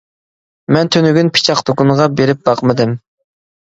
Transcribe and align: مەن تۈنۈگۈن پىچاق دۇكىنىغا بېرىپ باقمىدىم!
مەن 0.77 0.89
تۈنۈگۈن 0.95 1.31
پىچاق 1.37 1.63
دۇكىنىغا 1.71 2.11
بېرىپ 2.19 2.45
باقمىدىم! 2.53 3.01